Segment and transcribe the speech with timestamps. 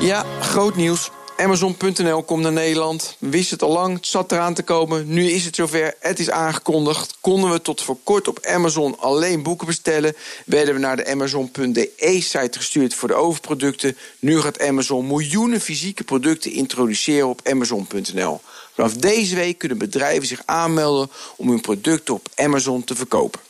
[0.00, 1.10] Ja, groot nieuws.
[1.36, 3.16] Amazon.nl komt naar Nederland.
[3.18, 5.08] We wisten het al lang, het zat eraan te komen.
[5.08, 7.16] Nu is het zover, het is aangekondigd.
[7.20, 10.14] Konden we tot voor kort op Amazon alleen boeken bestellen...
[10.46, 13.96] werden we naar de Amazon.de-site gestuurd voor de overproducten.
[14.18, 18.40] Nu gaat Amazon miljoenen fysieke producten introduceren op Amazon.nl.
[18.74, 21.10] Vanaf deze week kunnen bedrijven zich aanmelden...
[21.36, 23.40] om hun producten op Amazon te verkopen.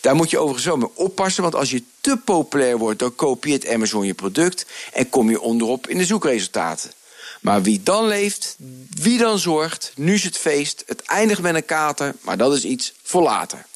[0.00, 3.68] Daar moet je overigens wel mee oppassen, want als je te populair wordt, dan kopieert
[3.68, 6.92] Amazon je product en kom je onderop in de zoekresultaten.
[7.40, 8.56] Maar wie dan leeft,
[8.90, 12.64] wie dan zorgt, nu is het feest, het eindigt met een kater, maar dat is
[12.64, 13.66] iets voor later.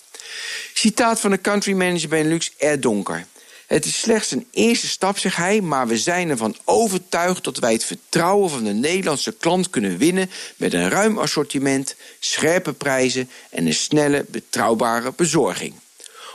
[0.74, 3.26] Citaat van de country manager Benelux Ed Donker.
[3.66, 7.72] Het is slechts een eerste stap, zegt hij, maar we zijn ervan overtuigd dat wij
[7.72, 13.66] het vertrouwen van de Nederlandse klant kunnen winnen met een ruim assortiment, scherpe prijzen en
[13.66, 15.74] een snelle, betrouwbare bezorging.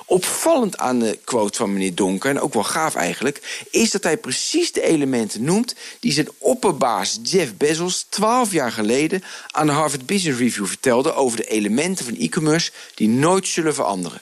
[0.05, 4.17] Opvallend aan de quote van meneer Donker, en ook wel gaaf eigenlijk, is dat hij
[4.17, 10.05] precies de elementen noemt die zijn opperbaas Jeff Bezos 12 jaar geleden aan de Harvard
[10.05, 14.21] Business Review vertelde over de elementen van e-commerce die nooit zullen veranderen.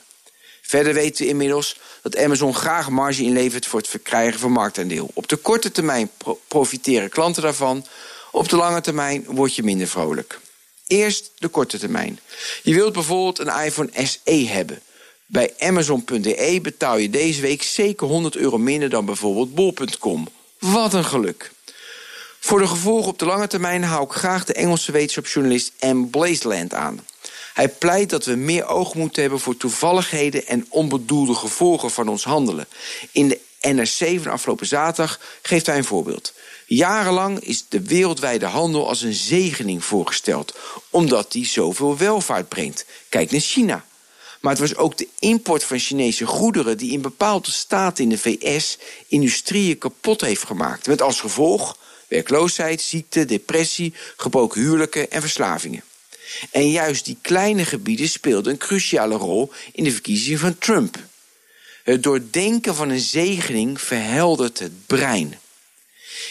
[0.61, 5.09] Verder weten we inmiddels dat Amazon graag marge inlevert voor het verkrijgen van marktaandeel.
[5.13, 6.11] Op de korte termijn
[6.47, 7.85] profiteren klanten daarvan,
[8.31, 10.39] op de lange termijn word je minder vrolijk.
[10.87, 12.19] Eerst de korte termijn.
[12.63, 14.81] Je wilt bijvoorbeeld een iPhone SE hebben.
[15.31, 20.27] Bij Amazon.de betaal je deze week zeker 100 euro minder dan bijvoorbeeld Bol.com.
[20.59, 21.51] Wat een geluk.
[22.39, 26.05] Voor de gevolgen op de lange termijn hou ik graag de Engelse wetenschapsjournalist M.
[26.09, 27.05] Blazeland aan.
[27.53, 32.23] Hij pleit dat we meer oog moeten hebben voor toevalligheden en onbedoelde gevolgen van ons
[32.23, 32.67] handelen.
[33.11, 36.33] In de NRC van afgelopen zaterdag geeft hij een voorbeeld.
[36.65, 40.55] Jarenlang is de wereldwijde handel als een zegening voorgesteld,
[40.89, 42.85] omdat die zoveel welvaart brengt.
[43.09, 43.85] Kijk naar China.
[44.41, 48.17] Maar het was ook de import van Chinese goederen die in bepaalde staten in de
[48.17, 50.87] VS industrieën kapot heeft gemaakt.
[50.87, 55.83] Met als gevolg werkloosheid, ziekte, depressie, gebroken huwelijken en verslavingen.
[56.51, 60.97] En juist die kleine gebieden speelden een cruciale rol in de verkiezing van Trump.
[61.83, 65.39] Het doordenken van een zegening verheldert het brein.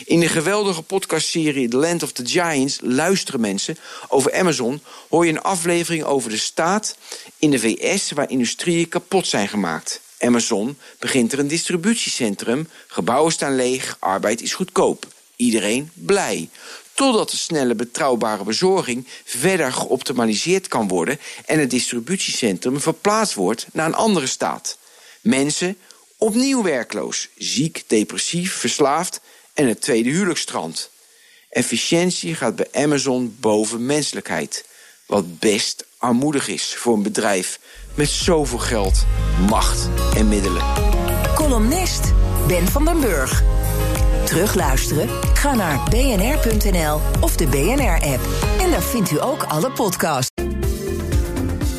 [0.05, 3.77] In de geweldige podcastserie The Land of the Giants luisteren mensen
[4.09, 6.97] over Amazon hoor je een aflevering over de staat
[7.39, 10.01] in de VS waar industrieën kapot zijn gemaakt.
[10.19, 15.07] Amazon begint er een distributiecentrum, gebouwen staan leeg, arbeid is goedkoop.
[15.37, 16.49] Iedereen blij.
[16.95, 23.87] Totdat de snelle, betrouwbare bezorging verder geoptimaliseerd kan worden en het distributiecentrum verplaatst wordt naar
[23.87, 24.79] een andere staat.
[25.21, 25.77] Mensen
[26.17, 29.21] opnieuw werkloos, ziek, depressief, verslaafd
[29.61, 30.91] en het tweede huwelijksstrand.
[31.51, 34.65] Efficiëntie gaat bij Amazon boven menselijkheid.
[35.07, 37.59] Wat best armoedig is voor een bedrijf
[37.95, 39.05] met zoveel geld,
[39.49, 40.63] macht en middelen.
[41.35, 42.13] Columnist
[42.47, 43.43] Ben van den Burg.
[44.25, 45.09] Terugluisteren?
[45.35, 48.21] Ga naar bnr.nl of de BNR-app.
[48.61, 50.30] En daar vindt u ook alle podcasts.